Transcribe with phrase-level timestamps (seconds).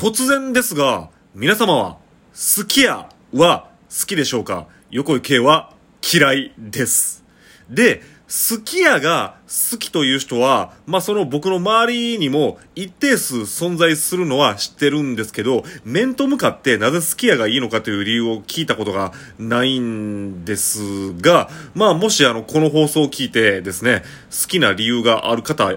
[0.00, 1.98] 突然ですが、皆様は、
[2.32, 4.66] 好きやは好きでしょうか？
[4.90, 7.22] 横井圭は嫌いです。
[7.68, 25.76] で、好きやが好きという人は、まあ、その僕の周りにも一定数存在するのは知ってるんですけど、面と向かってなぜ好きやがいいのかという理由を聞いたことがないんですが、まあ、もしあの、この放送を聞いてですね、好きな理由がある方、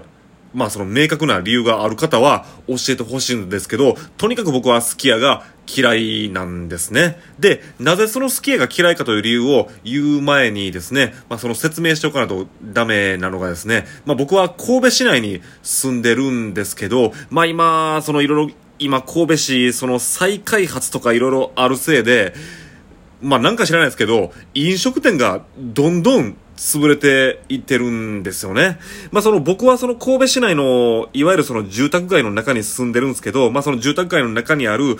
[0.54, 7.18] まあその明確な理由がある方は教えてほしいんですけど、とにかく僕は好きやが嫌いなんですね。
[7.38, 22.34] で、なぜその好きやが嫌いかという理由を言う前にですね、まあその説明しておかないとダメなのがですね、まあ僕は神戸市内に住んでるんですけど、まあ今、そのいろいろ、今神戸市、その再開発とかいろいろあるせいで、
[23.24, 28.78] まあなんか知らないですけど、飲食店がどんどん潰れていってるんですよね。
[29.10, 34.98] まあその僕はその神戸市内の、いわゆるその住宅街の中に住んでるんですけど、まあその住宅街の中にある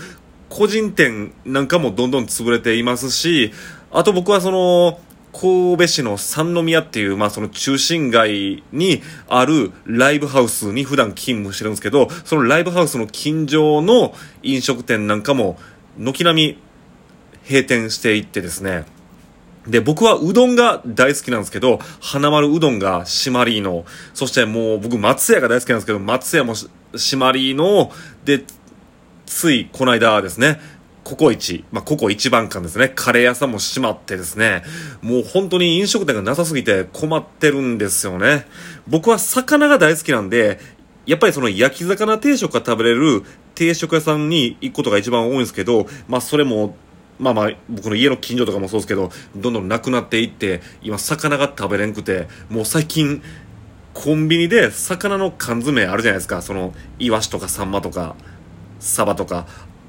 [0.49, 3.53] 個人店なんかもどんどん潰れていますし、
[3.91, 4.99] あと僕はその、
[5.33, 15.59] 神戸市の三宮っていう、まあその中心街にあるライブハウスに普段勤務してるんですけど、そのライブハウスの近所の飲食店なんかも
[15.99, 16.59] 軒並み
[17.49, 18.85] 閉店していってですね。
[19.67, 23.85] で、僕はうどんが大好きなんですけど、花丸うどんがシマリーノ。
[24.13, 26.55] そしてもう僕松屋が大好きなんですけど、松屋も
[26.97, 27.91] シマリーノ。
[28.25, 28.45] で、
[29.27, 30.61] ついこの間ですね、
[31.03, 32.93] ココイチ、まあ、ココ一番館ですね。
[32.95, 34.63] カレー屋さんも閉まってですね、
[35.03, 38.47] もう本当に飲食店がなさすぎて困ってるんですよね。
[38.87, 40.59] 僕は魚が大好きなんで、
[41.07, 43.23] やっぱりその焼き魚定食が食べれる
[43.55, 46.77] 定食屋さんに行くことが一番多いんですけど、まあそれも
[47.19, 53.23] まあまあ、僕の家の近所とかもそうですけど、どんどんなくなっていって、今、魚が食べれんくて、もう最近、
[53.93, 56.43] コンビニで魚の缶詰あるじゃないですか。
[56.43, 58.17] その、イワシとかサンマとか、
[58.81, 59.47] サバとか、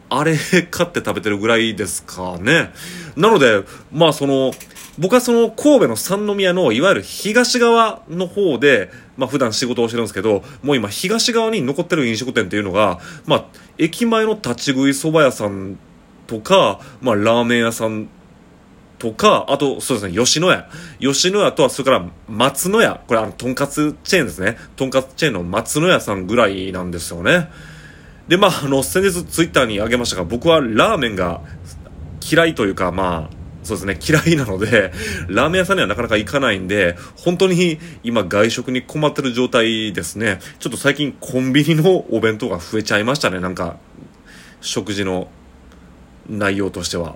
[0.09, 0.37] あれ
[0.69, 2.71] 買って食べてるぐらいですかね。
[3.15, 4.53] なので、まあその、
[4.97, 13.45] 僕はその神戸の三宮のいわゆる東側の方で、まあ普段仕事をしてるんですけど、もう今東側に残ってる飲食店っていうのが、まあ
[13.77, 15.77] 駅前の立ち食い蕎麦屋さん
[16.27, 18.07] とか、まあ、ラーメン屋さん
[18.97, 20.67] とか、あと、そうですね、吉野家。
[20.99, 23.01] 吉野家とは、それから、松野屋。
[23.07, 24.57] これ、あの、とんかつチェーンですね。
[24.75, 27.49] とんかつチェーンの松野屋さんぐらいなんですよね。
[28.27, 31.41] で、まあ、あの、先日ツイッターにあげましたが、僕はラーメンが
[32.31, 34.93] 嫌いというか、まあ、そうですね、嫌いなので、
[35.27, 40.39] ラーメン屋さんにはなかなか行かないんで、本当に今外食に困ってる状態ですね。
[40.59, 43.77] ちょっと最近コンビニのお弁当が増えちゃいましたね、なんか、
[44.61, 45.27] 食事の
[46.29, 47.15] 内容としては。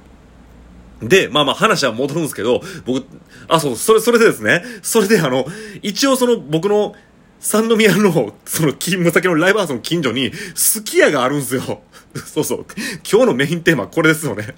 [1.01, 3.05] で、まあまあ話は戻るんですけど、僕、
[3.47, 5.45] あ、そう、それ、それでですね、それであの、
[5.81, 6.93] 一応その僕の
[7.39, 11.81] 三宮の、その勤務先のライブハウスの近所に、すき家があるんですよ。
[12.15, 12.65] そうそう。
[13.09, 14.55] 今日のメインテーマこれですよね。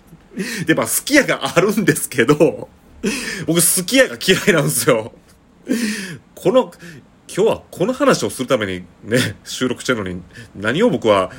[0.65, 2.69] で、まあ、すき家があるんですけど、
[3.45, 5.11] 僕、すき家が嫌いなんですよ。
[6.35, 6.71] この、
[7.33, 10.21] 今日はこの話をするためにね、収録してるのに、
[10.55, 11.31] 何を僕は、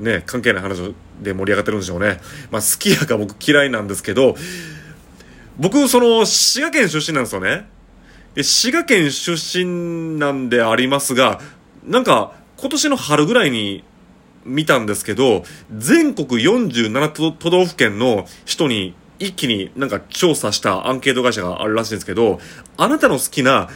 [0.00, 2.20] ね、関係ない話で盛り上がってるんでしょうね。
[2.50, 4.36] まあ、好きやが僕嫌いなんですけど、
[5.58, 7.66] 僕、その、滋賀県出身なんですよね。
[8.34, 11.40] で、滋賀県出身なんでありますが、
[11.84, 13.82] なんか、今年の春ぐらいに
[14.44, 15.44] 見たんですけど、
[15.76, 22.40] 全国47都都道府県の人に一気になんか調査したアンケート会社があるらしいんですけど、
[22.76, 23.68] あなたの好きな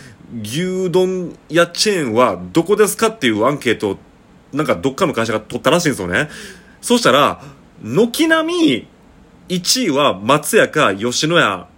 [0.43, 3.99] 牛丼屋チェーンはどこですかっていうアンケートを
[4.53, 6.29] なんかどっかの会社が取ったらしいんですよね。
[6.81, 7.43] そうしたら、
[7.83, 8.89] 軒並み
[9.49, 11.69] 1位は松屋か吉野家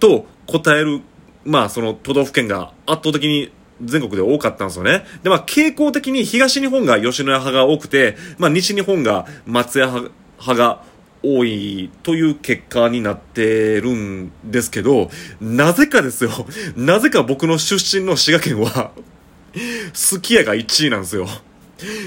[0.00, 1.00] と答える、
[1.44, 5.04] まあその都道府県が圧倒的に全国で多かったんですよね。
[5.22, 10.82] で、まあ傾向的に東日本が吉野家派が多くて、まあ西日本が松屋派が
[11.22, 15.10] 多いという結果になってるんですけど、
[15.40, 16.30] なぜかですよ。
[16.76, 18.90] なぜか僕の出身の滋賀県は、
[19.92, 21.28] すき家が1位なんですよ。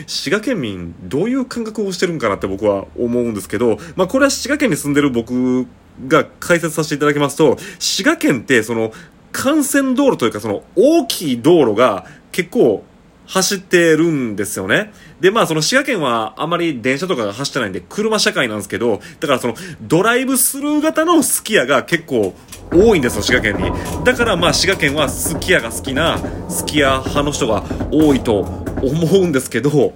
[0.07, 5.67] 滋賀県民どういう感覚をしてるんかなって僕は思うんですけど、まあこれは滋賀県に住んでる僕
[6.07, 8.91] が解説させていただきますと、滋賀県ってその
[9.33, 12.83] 幹線道路というかその大きい道路が結構
[13.27, 14.93] 走ってるんですよね。
[15.19, 22.35] で、まあその滋賀県はあまり電車とかが走ってないんで車社会なんですけど、だからそのドライブスルー型のすき家が結構
[22.71, 23.71] 多いんですよ、滋賀県に。
[24.03, 26.19] だからまあ滋賀県はすき家が好きな
[26.49, 29.93] すき家派の人が多いと思うんですけど、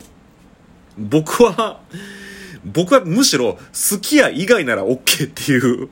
[0.98, 1.82] 僕は、
[2.66, 5.90] 僕はむしろすき家以外なら OK っていう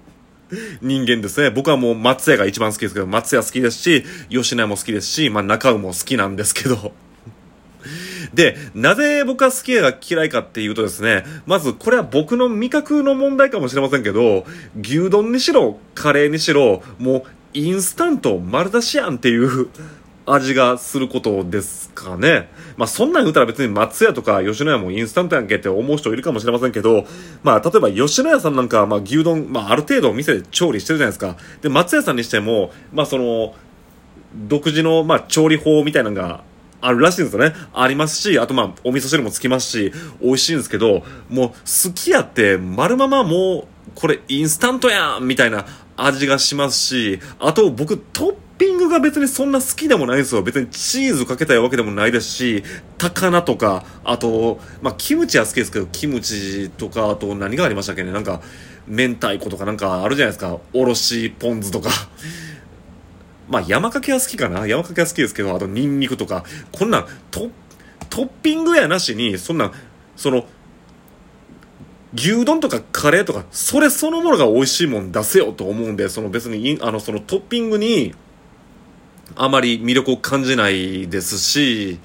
[0.82, 1.50] 人間ですね。
[1.50, 6.94] 僕はもう松屋が一番好きですけど、松屋好きですし、吉野家も好きですし、まあ中尾も好きなんですけど、
[8.38, 14.46] で、なぜ僕はすき家が嫌いかっていうとですね、まずこれは僕の味覚の問題かもしれませんけど、
[14.80, 17.24] 牛丼にしろ、カレーにしろ、もう、
[17.56, 19.70] インスタント丸出しやんっていう
[20.28, 22.52] 味がすることですかね。
[22.76, 27.06] まあそんなん言うたら別に松屋とか吉野家もインスタントやんけって思う人いるかもしれませんけど、
[27.42, 31.38] まあ例えば吉野家さんなんかまあ牛丼、まあある程度店で調理してるじゃないですか。
[31.62, 33.56] で、松屋さんにしても、まあその、
[34.36, 36.44] 独自のまあ調理法みたいなのが
[36.82, 37.54] あるらしいんですよね。
[37.74, 39.92] ありますし、あとまあ、お味噌汁もつきますし、
[40.22, 45.66] 美味しいんですけど、もう、好きやって、丸ままもう、これインスタントやんみたいな
[45.96, 50.44] 味がしますし、あと僕、トッピングが別にそんな好きでもないんですよ。
[50.44, 52.64] 別にチーズかけたいわけでもないですし、
[52.98, 58.42] 高菜とか、あと、まあ、キムチは好きですけど、キムチとか、あと何がありましたっけねなんか、
[58.88, 60.58] 明太子とかなんかあるじゃないですか。
[60.74, 61.90] おろしポン酢とか。
[63.48, 66.44] まあ、山かけは好きかな山かけは好きですけど、あとニンニクとか。
[66.72, 67.50] こんなん、ト
[68.10, 69.72] ッピングやなしに、そんな、
[70.16, 70.46] その、
[72.14, 78.14] 牛丼とかカレーとか、それそのものが美味しいもん出せよと思うんで、その別に、あの、そのトッピングに、
[79.36, 82.00] あまり魅力を感じないですし、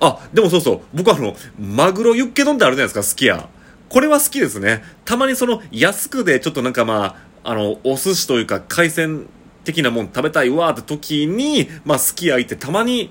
[0.00, 3.48] あ、でもそうそう、僕はあの、マグロユッケ丼ってあるじゃないですか、好きや。
[3.88, 4.82] これは好きですね。
[5.04, 9.26] たまにその、安くでちょっとなんかまあ、あの、お寿司というか海鮮
[9.64, 13.10] 的なもん食べたいわって時に、まあ好きやいてたまに、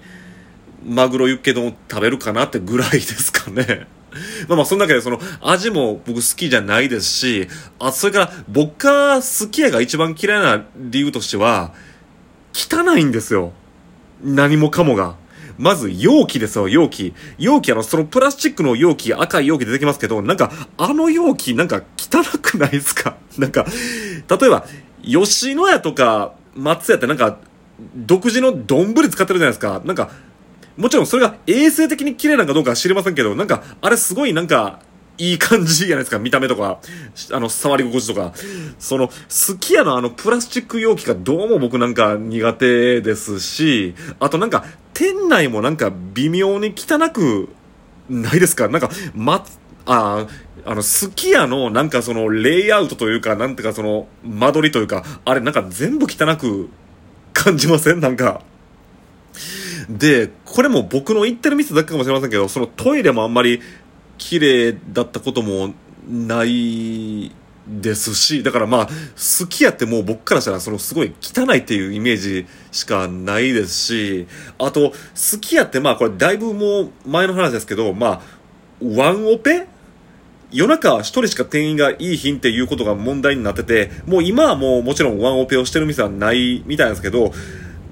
[0.85, 3.87] マグロユッケ丼食べるかなってぐらいですかね。
[4.47, 7.47] まあまあ、その中でその、味も僕好きじゃないですし、
[7.79, 11.73] あ、それから僕が好きやが一番嫌いな理由としては、
[12.53, 13.53] 汚いんですよ。
[14.23, 15.15] 何もかもが。
[15.57, 17.13] まず容器ですよ、容器。
[17.37, 23.15] 容器、あの、そのプラスチックの容器、赤い容器出てきますけど、なんか、あの容器、なんか汚くないですか？
[23.37, 23.65] なんか、
[24.29, 24.65] 例えば、
[25.03, 27.37] 吉野家とか松屋ってなんか、
[27.95, 29.81] 独自の丼使ってるじゃないですか。
[29.85, 30.11] なんか、
[30.77, 34.79] もちろんそれが衛生的に綺麗なのかどうかは知りませんけど、なんか、あれすごいなんか、
[35.19, 36.17] いい感じじゃないですか。
[36.17, 36.79] 見た目とか、
[37.31, 38.33] あの、触り心地とか。
[38.79, 47.49] その、すき家のあの、プラスチック容器がどうも僕なんか苦手ですし、あとなんか、店内もなんか微妙に汚く
[48.09, 49.45] ないですかなんか、ま、
[49.85, 50.25] あ、
[50.65, 56.69] あの、すき家のなんかその、レイアウトというか、なんていうかその、間取りというか、あれなんか全部汚く
[57.33, 57.99] 感じません？
[57.99, 58.41] なんか。
[59.89, 63.61] で、これも僕の行ってる店だけかもしれませんけど、そのトイレもあんまり
[64.17, 65.73] 綺麗だったことも
[66.09, 67.31] ない
[67.67, 74.27] ですし、だからまあ、好きやってもう僕からしたらそのすごい汚いっていうイメージしかないですし、
[74.57, 78.21] あと、好きやってまあこれだいぶもう前の話ですけど、まあ、
[78.81, 79.67] ワンオペ
[80.53, 87.33] 夜中一人しか店員がいい品っていうことが問題になってて、もう今はもうもちろんワンオペをしてる店はないみたいなんですけど、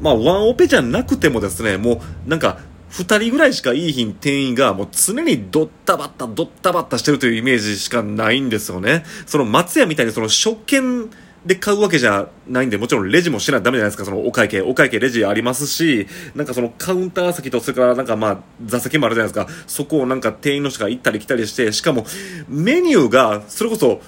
[0.02, 2.60] まあワンオペじゃなくてもですね、もうなんか
[2.92, 9.04] 2人ぐらいしかいい品店員がもう常にドッタバッタドッタバッタしてるというイメージしかないんですよね。
[9.25, 11.10] その松屋みたいにその食券
[11.46, 14.62] で買うわけじゃないんで、もちろんレジもしないとダメじゃないですか、そのお会計。
[14.62, 19.52] お会計レジありますし、なんかそのカウンター席と、それからなんかまあ座席もあるじゃないですか。
[19.66, 22.06] そこをなんか店員の人が行ったり来たりして、しかも
[22.48, 24.02] メニューが、それこそ、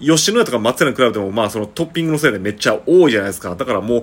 [0.00, 3.54] 吉野家とか松屋に比べても、まあそのトッピングのせいでめっちゃ多いじゃないですか。
[3.54, 4.02] だからもう、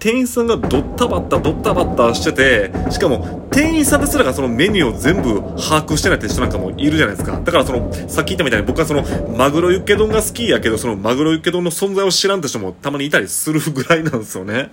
[0.00, 7.38] 店員さんがドッタバッタドッタバッタしててしかも店員さんですらがそのメニューを全部把握してないって人なんかもいるじゃないですか。
[7.38, 9.02] だからそのさっき言ったみたいに僕はその
[9.36, 14.70] マグロユッケ丼が好きやけどそのマグロユッケ丼の存在を知らんって人もたまにいたりするぐらいなんですよね。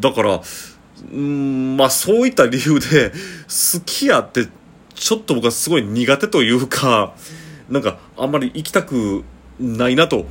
[0.00, 0.40] だから
[1.12, 4.46] うんまあそういった理由で好きやって
[4.94, 7.12] ちょっと僕はすごい苦手というか
[7.68, 9.24] なんかあんまり行きたく
[9.60, 10.24] ないなと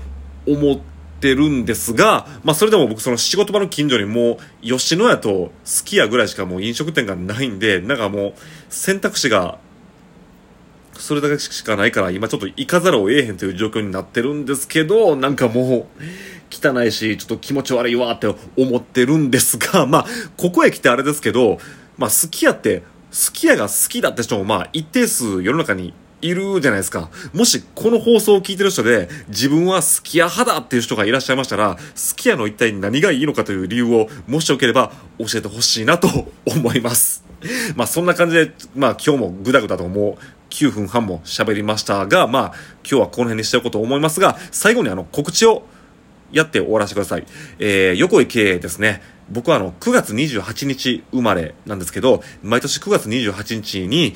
[0.47, 8.33] 思っててるんですが、まあそれでも僕その仕事場の近所にもう吉野家とすき家ぐらいしかもう飲食店がないんで、なんかもう
[8.69, 9.59] 選択肢が
[10.97, 16.03] それだけしかないから今ちょっと行かざるを得へんという状況になってるんですけど、なんかもう
[16.51, 20.05] 汚いし、ちょっと気持ち悪いわって思ってるんですが、 まあ
[20.37, 21.59] ここへ来てあれですけど、
[21.97, 27.09] まあすき家って、すき家が好きだって人もまあ一定数世の中にいるじゃないですか。
[27.33, 36.07] もしこの放送を聞いてる人で自分はすき家派だっていう人がいらっしゃいましたら、すき家の一体何がいいのかという理由をもしよければ教えてほしいなと
[36.45, 37.23] 思います。
[37.75, 42.45] まあそんな感じで、まあ今日もぐだぐだともう9分半も喋りましたが、まあ
[42.89, 45.65] 今日はこの辺にしておこうと思いますが、最後にあの告知を
[46.31, 47.25] やって終わらせてください。
[47.59, 49.01] えー、横井圭ですね。
[49.29, 54.15] 僕はあの9月28日生まれなんですけど、毎年9月28日に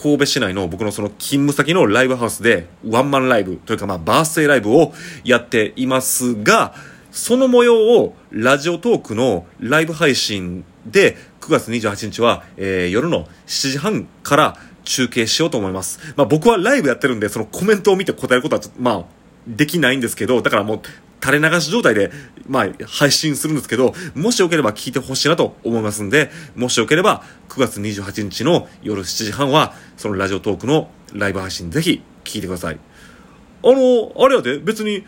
[0.00, 6.74] 神戸市内の僕のその勤務先のライブハウスでワンマンライブというかまあバースデーライブをやっていますが、
[7.10, 16.14] その模様をラジオトークのライブ配信で9月28日は、えー、夜の7時半から中継しようと思います。
[16.16, 19.04] まあ僕はライブやってるんで、そのコメントを見て答えることはまあ、
[19.46, 20.80] できないんですけど、だからもう、
[21.22, 22.10] 垂れ流し状態で、
[22.48, 32.78] まあ、配信するんですけど、もしよければ聞いてほしいなと思いますんで、もしよければ、9月28日の夜7時半は、そのラジオトークのライブ配信ぜひ聞いてください。
[33.62, 35.04] あの、あれやで、別に、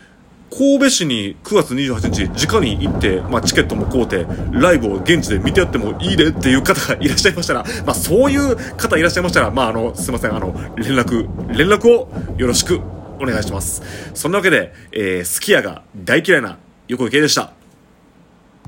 [0.55, 11.27] 神戸市に9月28日、直に行って、まあ、チケットも買うて、ライブを現地で見てやってもいいでっていう方がいらっしゃいましたら、まあ、そういう方いらっしゃいましたら、まあ、あの、すいません、あの、連絡、
[11.57, 12.81] 連絡をよろしく
[13.19, 13.81] お願いします。
[14.13, 17.53] そんなわけで、えー、スキヤが大嫌いな横池でした。